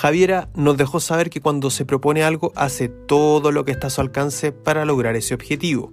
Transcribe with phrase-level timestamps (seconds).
[0.00, 3.90] Javiera nos dejó saber que cuando se propone algo hace todo lo que está a
[3.90, 5.92] su alcance para lograr ese objetivo.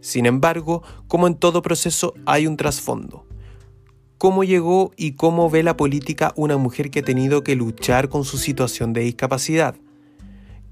[0.00, 3.26] Sin embargo, como en todo proceso, hay un trasfondo.
[4.16, 8.22] ¿Cómo llegó y cómo ve la política una mujer que ha tenido que luchar con
[8.22, 9.74] su situación de discapacidad?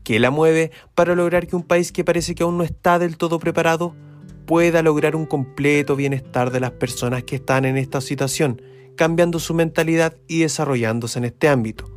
[0.05, 3.17] ¿Qué la mueve para lograr que un país que parece que aún no está del
[3.17, 3.97] todo preparado
[4.47, 8.63] pueda lograr un completo bienestar de las personas que están en esta situación,
[8.95, 11.94] cambiando su mentalidad y desarrollándose en este ámbito?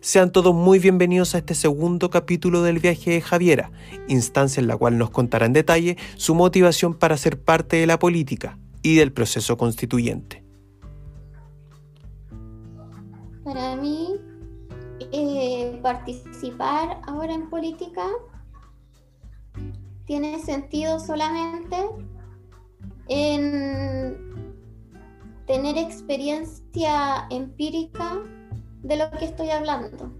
[0.00, 3.72] Sean todos muy bienvenidos a este segundo capítulo del viaje de Javiera,
[4.06, 7.98] instancia en la cual nos contará en detalle su motivación para ser parte de la
[7.98, 10.44] política y del proceso constituyente.
[13.42, 14.14] Para mí,
[15.12, 18.06] eh, participar ahora en política
[20.04, 21.76] tiene sentido solamente
[23.08, 24.16] en
[25.46, 28.22] tener experiencia empírica
[28.82, 30.12] de lo que estoy hablando.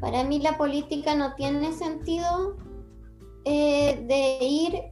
[0.00, 2.56] Para mí la política no tiene sentido
[3.44, 4.82] eh, de ir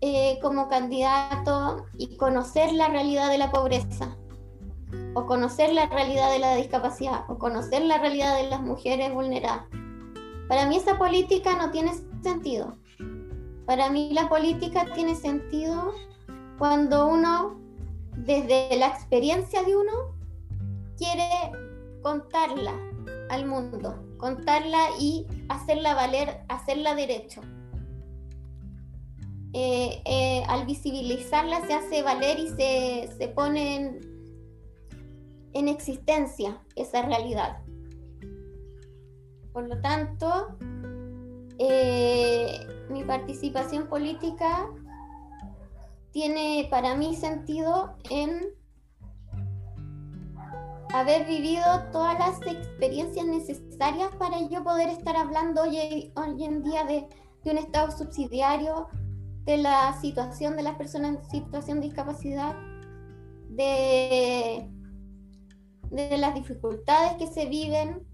[0.00, 4.16] eh, como candidato y conocer la realidad de la pobreza,
[5.14, 9.66] o conocer la realidad de la discapacidad, o conocer la realidad de las mujeres vulneradas.
[10.48, 11.92] Para mí esa política no tiene
[12.22, 12.76] sentido.
[13.66, 15.92] Para mí la política tiene sentido
[16.58, 17.60] cuando uno,
[18.16, 20.15] desde la experiencia de uno,
[20.96, 21.28] quiere
[22.02, 22.72] contarla
[23.30, 27.42] al mundo, contarla y hacerla valer, hacerla derecho.
[29.52, 33.98] Eh, eh, al visibilizarla se hace valer y se, pone
[35.54, 37.62] en, existencia esa realidad.
[39.52, 40.58] Por lo tanto,
[41.58, 44.68] eh, mi participación política
[46.10, 48.54] tiene para mí sentido en
[50.92, 56.84] haber vivido todas las experiencias necesarias para yo poder estar hablando hoy, hoy en día
[56.84, 57.08] de,
[57.44, 58.88] un Estado subsidiario,
[59.44, 62.56] de la situación de las personas en situación de discapacidad,
[63.50, 64.68] de,
[65.90, 68.04] de las dificultades que se viven,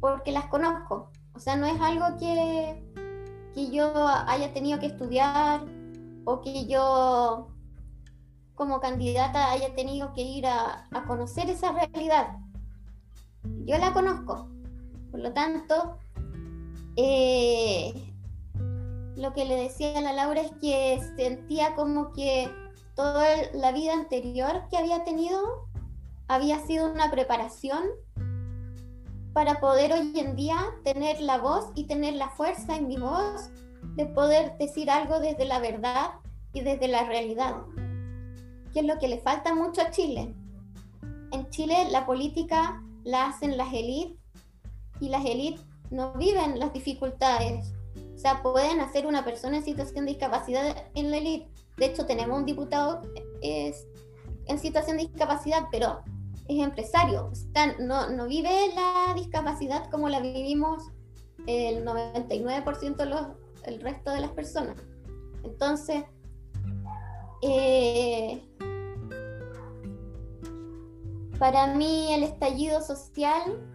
[0.00, 1.10] porque las conozco.
[1.34, 2.80] O sea, no es algo que,
[3.52, 3.92] que yo
[4.28, 5.64] haya tenido que estudiar
[6.24, 7.48] o que yo
[8.54, 12.36] como candidata haya tenido que ir a, conocer esa realidad.
[13.64, 14.48] Yo la conozco.
[15.10, 15.98] Por lo tanto,
[16.96, 17.92] eh,
[19.16, 22.50] lo que le decía a la Laura es que sentía como que
[22.94, 25.68] toda la vida anterior que había tenido
[26.28, 27.82] había sido una preparación
[29.32, 33.50] para poder hoy en día tener la voz y tener la fuerza en mi voz
[33.96, 36.10] de poder decir algo desde la verdad
[36.52, 37.56] y desde la realidad
[38.72, 40.34] que es lo que le falta mucho a Chile.
[41.32, 44.18] En Chile la política la hacen las élites
[45.00, 47.72] y las élites no viven las dificultades.
[48.14, 51.48] O sea, pueden hacer una persona en situación de discapacidad en la élite.
[51.76, 53.00] De hecho, tenemos un diputado
[53.40, 53.86] es,
[54.46, 56.02] en situación de discapacidad, pero
[56.46, 57.30] es empresario.
[57.32, 60.84] O sea, no, no vive la discapacidad como la vivimos
[61.46, 63.26] el 99% de los,
[63.64, 64.76] el resto de las personas.
[65.42, 66.04] Entonces,
[67.42, 68.42] eh,
[71.38, 73.66] para mí el estallido social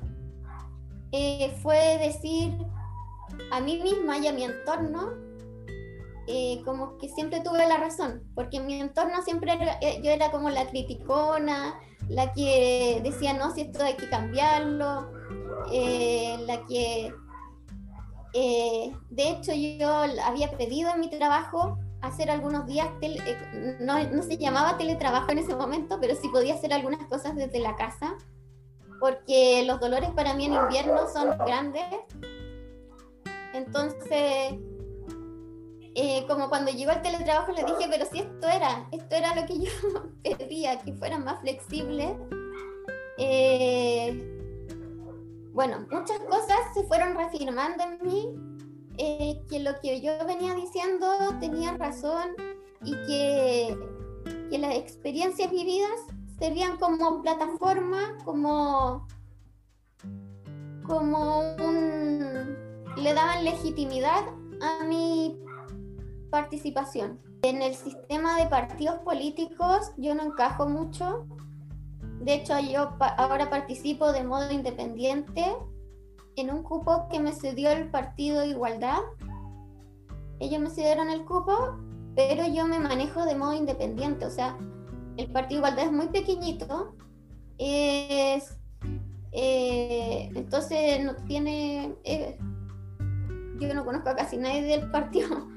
[1.11, 2.53] eh, fue decir
[3.51, 5.13] a mí misma y a mi entorno
[6.27, 9.57] eh, como que siempre tuve la razón, porque en mi entorno siempre
[10.03, 15.11] yo era como la criticona, la que decía no, si esto hay que cambiarlo,
[16.47, 17.13] la que
[18.33, 24.37] de hecho yo había pedido en mi trabajo hacer algunos días, eh, no, no, se
[24.37, 28.15] llamaba teletrabajo en ese momento, pero sí podía hacer algunas cosas desde la casa,
[28.99, 31.83] porque los dolores para mí en invierno son grandes.
[33.53, 34.55] Entonces,
[35.95, 39.45] eh, como cuando llegó el teletrabajo le dije, pero si esto era, esto era lo
[39.45, 39.71] que yo
[40.37, 42.11] pedía, que fueran más flexibles.
[43.17, 44.31] Eh,
[45.53, 48.54] bueno, muchas cosas se fueron reafirmando en mí
[48.97, 51.07] eh, que lo que yo venía diciendo
[51.39, 52.29] tenía razón
[52.83, 53.77] y que,
[54.49, 55.99] que las experiencias vividas
[56.39, 59.07] servían como plataforma, como,
[60.85, 62.55] como un,
[62.97, 64.23] le daban legitimidad
[64.61, 65.39] a mi
[66.29, 67.19] participación.
[67.43, 71.25] En el sistema de partidos políticos yo no encajo mucho.
[72.21, 75.55] De hecho, yo ahora participo de modo independiente
[76.35, 78.99] en un cupo que me cedió el Partido de Igualdad.
[80.39, 81.77] Ellos me cedieron el cupo,
[82.15, 84.25] pero yo me manejo de modo independiente.
[84.25, 84.57] O sea,
[85.17, 86.95] el Partido de Igualdad es muy pequeñito.
[87.57, 88.57] Es,
[89.37, 92.37] Eh, entonces no tiene, eh,
[93.59, 95.49] yo no conozco a casi nadie del partido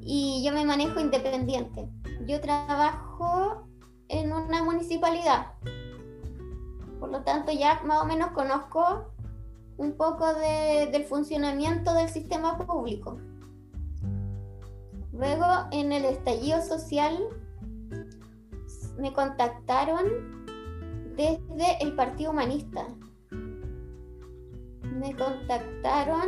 [0.00, 1.88] y yo me manejo independiente.
[2.26, 3.68] Yo trabajo
[4.08, 5.52] en una municipalidad,
[6.98, 9.12] por lo tanto ya más o menos conozco
[9.78, 13.18] un poco del funcionamiento del sistema público.
[15.12, 17.16] Luego, en el estallido social,
[18.98, 20.46] me contactaron
[21.16, 22.86] desde el Partido Humanista.
[24.82, 26.26] Me contactaron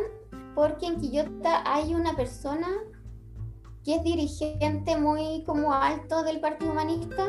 [0.55, 2.69] porque en Quillota hay una persona
[3.85, 7.27] que es dirigente muy como alto del Partido Humanista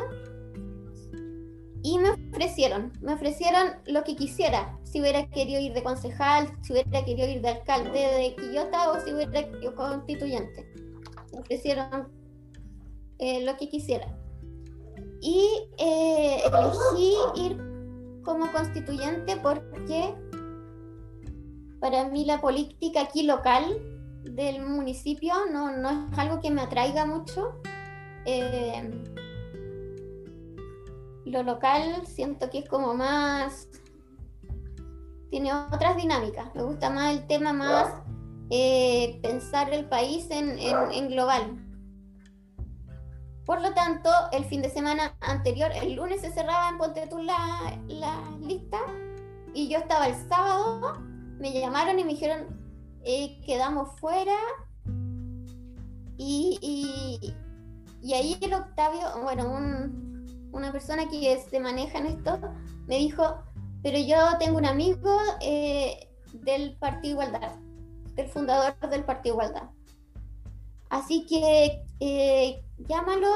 [1.83, 6.73] y me ofrecieron, me ofrecieron lo que quisiera, si hubiera querido ir de concejal, si
[6.73, 10.67] hubiera querido ir de alcalde de Quillota o si hubiera querido constituyente.
[11.33, 12.09] Me ofrecieron
[13.17, 14.07] eh, lo que quisiera.
[15.21, 15.47] Y
[15.77, 17.57] eh, elegí ir
[18.23, 20.13] como constituyente porque
[21.79, 23.63] para mí la política aquí local
[24.23, 27.55] del municipio no, no es algo que me atraiga mucho.
[28.25, 28.91] Eh,
[31.25, 33.67] lo local siento que es como más,
[35.29, 37.93] tiene otras dinámicas, me gusta más el tema más
[38.49, 41.57] eh, pensar el país en, en, global.
[43.45, 47.79] Por lo tanto, el fin de semana anterior, el lunes se cerraba en Ponte la,
[47.87, 48.79] la lista
[49.53, 50.99] y yo estaba el sábado,
[51.39, 52.59] me llamaron y me dijeron,
[53.03, 54.35] eh, quedamos fuera
[56.17, 57.35] y, y,
[58.01, 60.10] y ahí el Octavio, bueno, un,
[60.51, 62.39] una persona que se maneja en esto,
[62.87, 63.43] me dijo,
[63.83, 67.55] pero yo tengo un amigo eh, del Partido Igualdad,
[68.15, 69.69] del fundador del Partido Igualdad.
[70.89, 73.29] Así que eh, llámalo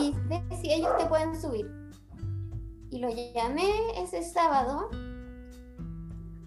[0.00, 1.70] y ve si ellos te pueden subir.
[2.90, 4.88] Y lo llamé ese sábado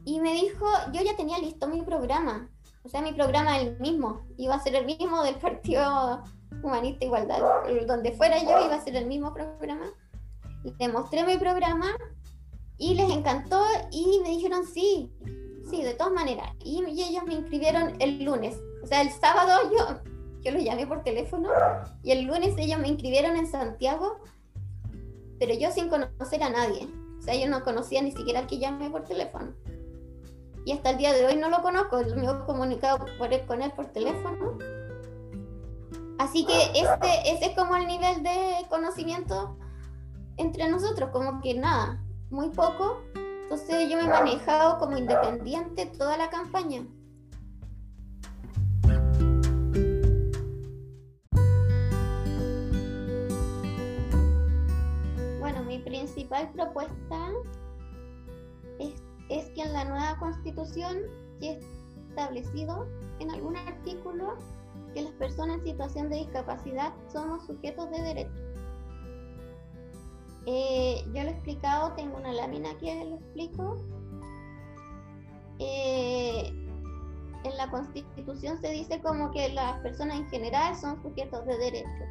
[0.06, 2.50] y me dijo, yo ya tenía listo mi programa.
[2.84, 4.26] O sea, mi programa el mismo.
[4.38, 6.24] Iba a ser el mismo del Partido
[6.64, 7.40] Humanista Igualdad.
[7.86, 9.86] Donde fuera yo iba a ser el mismo programa.
[10.64, 11.96] Le mostré mi programa
[12.78, 13.62] y les encantó
[13.92, 15.12] y me dijeron sí,
[15.70, 16.50] sí, de todas maneras.
[16.64, 18.58] Y, ellos me inscribieron el lunes.
[18.84, 20.00] O sea, el sábado yo,
[20.42, 21.50] yo los llamé por teléfono
[22.04, 24.20] y el lunes ellos me inscribieron en Santiago,
[25.40, 26.88] pero yo sin conocer a nadie.
[27.20, 29.54] O sea, yo no conocía ni siquiera al que llamé por teléfono.
[30.66, 33.72] Y hasta el día de hoy no lo conozco, me he comunicado por con él
[33.72, 34.58] por teléfono.
[36.18, 39.58] Así que este, ese es como el nivel de conocimiento
[40.40, 43.02] entre nosotros, como que nada, muy poco.
[43.44, 46.88] Entonces yo me he manejado como independiente toda la campaña.
[55.40, 57.32] Bueno, mi principal propuesta
[58.80, 58.94] es,
[59.30, 61.00] es que en la nueva constitución
[61.42, 61.58] ya
[62.08, 62.88] establecido
[63.20, 64.38] en algún artículo
[64.94, 68.49] que las personas en situación de discapacidad somos sujetos de derechos
[70.52, 73.78] eh, yo lo he explicado, tengo una lámina que lo explico.
[75.60, 76.52] Eh,
[77.44, 82.04] en la Constitución se dice como que las personas en general son sujetos de derecho,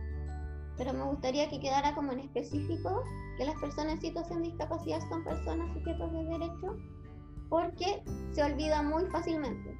[0.76, 3.02] pero me gustaría que quedara como en específico
[3.38, 6.76] que las personas en situación de discapacidad son personas sujetos de derecho
[7.48, 9.76] porque se olvida muy fácilmente.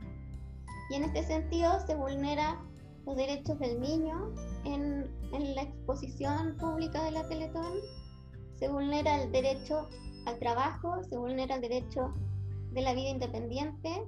[0.91, 2.61] Y en este sentido se vulnera
[3.07, 7.73] los derechos del niño en, en la exposición pública de la Teletón
[8.59, 9.89] se vulnera el derecho
[10.27, 12.13] al trabajo, se vulnera el derecho
[12.73, 14.05] de la vida independiente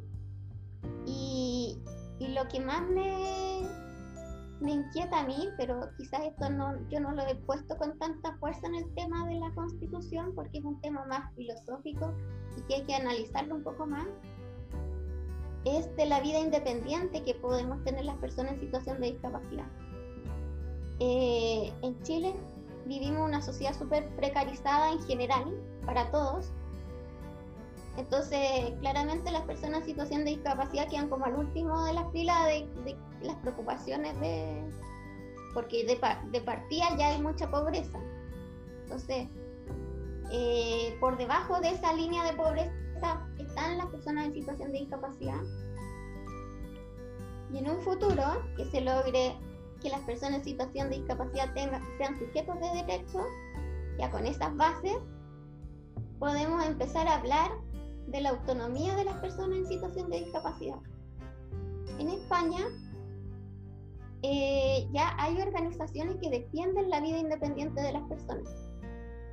[1.07, 1.78] y,
[2.21, 3.62] lo que más me,
[4.61, 8.37] me inquieta a mí, pero quizás esto no, yo no lo he puesto con tanta
[8.37, 12.12] fuerza en el tema de la constitución porque es un tema más filosófico
[12.57, 14.07] y que hay que analizarlo un poco más,
[15.64, 19.66] es de la vida independiente que podemos tener las personas en situación de discapacidad.
[21.00, 22.35] Eh, en Chile
[22.91, 25.45] vivimos una sociedad súper precarizada en general,
[25.87, 26.51] para todos.
[27.97, 32.47] Entonces, claramente las personas en situación de discapacidad quedan como al último de la fila
[32.47, 34.69] de, las preocupaciones de...
[35.55, 36.01] porque de,
[36.33, 37.99] de, partida ya hay mucha pobreza.
[38.83, 39.29] Entonces,
[40.33, 45.41] eh, por debajo de esa línea de pobreza están las personas en situación de discapacidad.
[47.53, 48.25] Y en un futuro
[48.57, 49.37] que se logre
[49.81, 53.25] que las personas en situación de discapacidad tengan, sean sujetos de derecho,
[53.99, 54.97] ya con esas bases
[56.19, 57.51] podemos empezar a hablar
[58.07, 60.79] de la autonomía de las personas en situación de discapacidad.
[61.99, 62.67] En España
[64.23, 68.49] eh, ya hay organizaciones que defienden la vida independiente de las personas.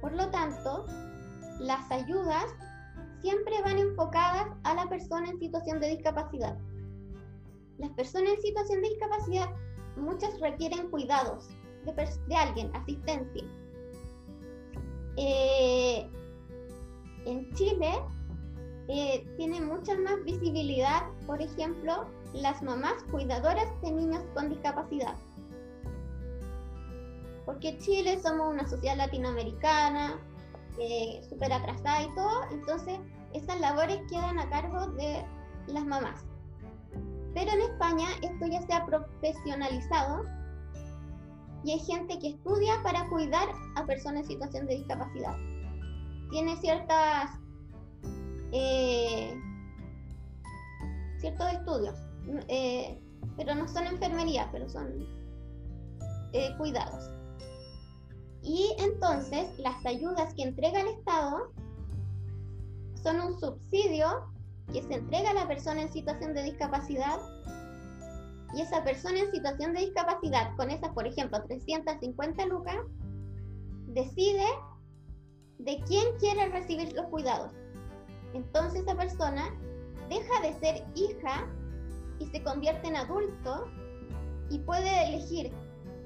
[0.02, 0.86] Por lo tanto,
[1.60, 2.46] las ayudas
[3.22, 6.58] siempre van enfocadas a la persona en situación de discapacidad.
[7.78, 9.50] Las personas en situación de discapacidad,
[9.98, 11.50] muchas requieren cuidados
[11.86, 13.44] de, alguien, asistencia.
[15.16, 16.10] Eh,
[17.26, 17.92] en Chile
[18.88, 25.16] eh, tiene mucha más visibilidad, por ejemplo, las mamás cuidadoras de niños con discapacidad.
[27.46, 30.20] Porque Chile somos una sociedad latinoamericana,
[30.80, 33.00] eh, súper atrasada y todo, entonces
[33.34, 35.26] esas labores quedan a cargo de
[35.68, 36.27] las mamás.
[37.38, 40.24] Pero en España esto ya se ha profesionalizado
[41.64, 45.36] y hay gente que estudia para cuidar a personas en situación de discapacidad.
[46.32, 47.30] Tiene ciertas
[48.52, 49.40] eh,
[51.20, 51.96] ciertos estudios,
[52.48, 53.00] eh,
[53.36, 55.06] pero no son enfermería, pero son
[56.34, 57.12] eh, cuidados.
[58.42, 61.52] Y entonces las ayudas que entrega el Estado
[63.04, 64.26] son un subsidio
[64.74, 67.20] que se entrega a la persona en situación de discapacidad
[68.54, 72.78] y esa persona en situación de discapacidad con esas, por ejemplo, 350 lucas,
[73.88, 74.46] decide
[75.60, 77.52] de quién quiere recibir los cuidados.
[78.34, 79.54] Entonces esa persona
[80.10, 81.48] deja de ser hija
[82.20, 83.66] y se convierte en adulto
[84.50, 85.52] y puede elegir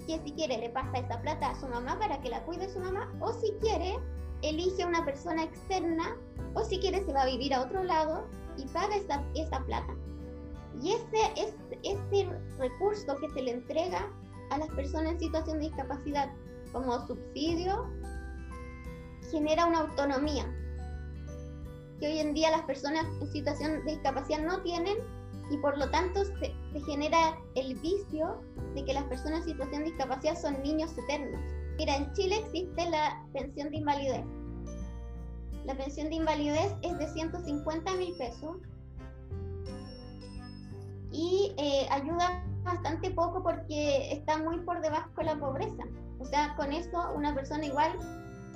[0.07, 2.79] que si quiere le pasa esa plata a su mamá para que la cuide su
[2.79, 3.99] mamá o si quiere
[4.41, 6.15] elige a una persona externa
[6.55, 8.25] o si quiere se va a vivir a otro lado
[8.61, 9.93] y paga esa, esa plata.
[10.81, 11.53] Y ese, es,
[11.83, 14.09] ese recurso que se le entrega
[14.51, 16.29] a las personas en situación de discapacidad
[16.71, 17.89] como subsidio
[19.29, 20.45] genera una autonomía
[21.99, 24.97] que hoy en día las personas en situación de discapacidad no tienen
[25.51, 26.53] y por lo tanto se,
[26.85, 28.41] genera el vicio
[28.73, 31.39] de que las personas en situación de discapacidad son niños eternos.
[31.77, 34.25] Mira, en Chile existe la pensión de invalidez.
[35.65, 38.57] La pensión de invalidez es de 150 mil pesos
[41.11, 45.83] y eh, ayuda bastante poco porque está muy por debajo de la pobreza.
[46.19, 47.91] O sea, con eso una persona igual,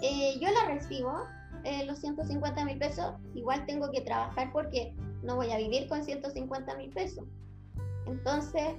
[0.02, 1.26] eh, yo la recibo,
[1.64, 4.94] eh, los 150 mil pesos, igual tengo que trabajar porque
[5.24, 7.26] no voy a vivir con 150 mil pesos.
[8.08, 8.76] Entonces,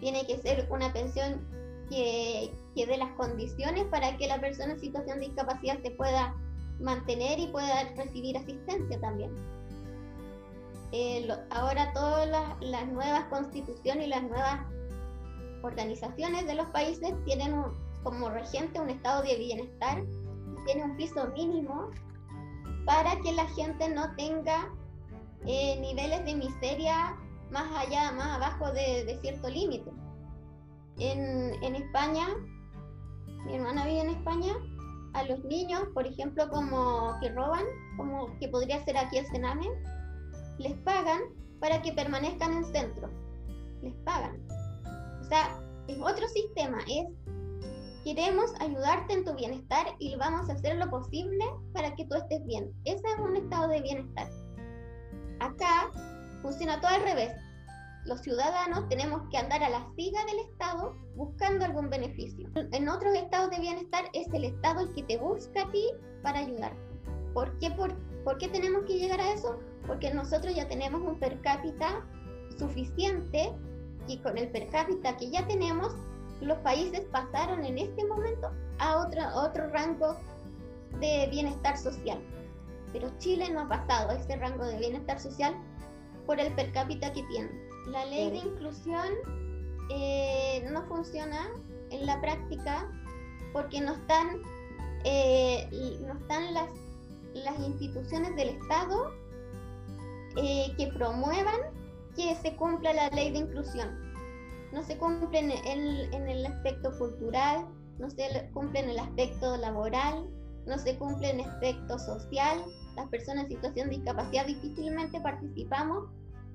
[0.00, 1.46] tiene que ser una pensión
[1.90, 6.34] que, que dé las condiciones para que la persona en situación de discapacidad se pueda
[6.80, 9.30] mantener y pueda recibir asistencia también.
[10.92, 12.28] Eh, ahora todas
[12.60, 14.60] las, nuevas constituciones y las nuevas
[15.62, 17.62] organizaciones de los países tienen
[18.02, 20.02] como regente un estado de bienestar,
[20.64, 21.90] tiene un piso mínimo
[22.86, 24.72] para que la gente no tenga
[25.44, 27.16] eh, niveles de miseria
[27.50, 29.90] más allá, más abajo de, cierto límite.
[30.98, 32.28] En, en, España,
[33.44, 34.54] mi hermana vive en España,
[35.14, 37.64] a los niños, por ejemplo, como que roban,
[37.96, 39.66] como que podría ser aquí el Sename,
[40.58, 41.20] les pagan
[41.60, 43.08] para que permanezcan en centro.
[43.82, 44.40] Les pagan.
[45.20, 47.06] O sea, es otro sistema, es
[48.04, 52.44] queremos ayudarte en tu bienestar y vamos a hacer lo posible para que tú estés
[52.46, 52.72] bien.
[52.84, 54.30] Ese es un estado de bienestar.
[55.40, 55.90] Acá
[56.42, 57.32] funciona todo al revés.
[58.08, 62.48] Los ciudadanos tenemos que andar a la siga del Estado buscando algún beneficio.
[62.72, 65.90] En otros estados de bienestar es el Estado el que te busca a ti
[66.22, 66.80] para ayudarte.
[67.34, 69.60] ¿Por qué, por, ¿Por qué tenemos que llegar a eso?
[69.86, 72.02] Porque nosotros ya tenemos un per cápita
[72.58, 73.52] suficiente
[74.06, 75.92] y con el per cápita que ya tenemos,
[76.40, 80.16] los países pasaron en este momento a otro, otro rango
[80.98, 82.18] de bienestar social.
[82.90, 85.54] Pero Chile no ha pasado a ese rango de bienestar social
[86.24, 87.67] por el per cápita que tiene.
[87.90, 89.06] La ley de inclusión
[89.90, 91.48] eh, no funciona
[91.90, 92.90] en la práctica
[93.52, 94.42] porque no están,
[95.04, 95.68] eh,
[96.06, 96.68] no están las,
[97.34, 99.12] las instituciones del Estado
[100.36, 101.60] eh, que promuevan
[102.14, 103.88] que se cumpla la ley de inclusión.
[104.72, 107.66] No se cumple en el, en el aspecto cultural,
[107.98, 110.28] no se cumple en el aspecto laboral,
[110.66, 112.62] no se cumple en el aspecto social.
[112.96, 116.10] Las personas en situación de discapacidad difícilmente participamos.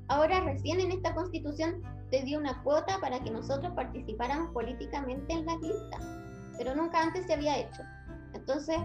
[0.07, 5.45] Ahora recién en esta constitución se dio una cuota para que nosotros participáramos políticamente en
[5.45, 5.97] la lista,
[6.57, 7.81] pero nunca antes se había hecho.
[8.33, 8.77] Entonces,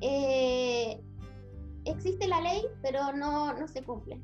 [0.00, 1.00] eh,
[1.84, 4.20] existe la ley, pero no, no se cumple.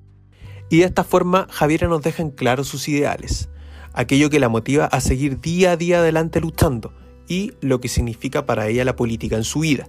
[0.71, 3.51] Y de esta forma, Javiera nos deja en claro sus ideales,
[3.93, 6.93] aquello que la motiva a seguir día a día adelante luchando
[7.29, 9.89] y lo que significa para ella la política en su vida.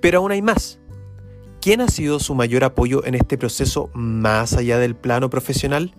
[0.00, 0.78] Pero aún hay más.
[1.60, 5.94] ¿Quién ha sido su mayor apoyo en este proceso más allá del plano profesional?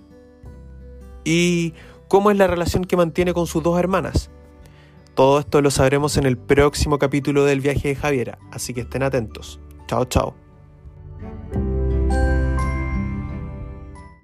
[1.24, 1.76] ¿Y
[2.08, 4.32] cómo es la relación que mantiene con sus dos hermanas?
[5.14, 9.04] Todo esto lo sabremos en el próximo capítulo del viaje de Javiera, así que estén
[9.04, 9.60] atentos.
[9.88, 10.41] Chao, chao.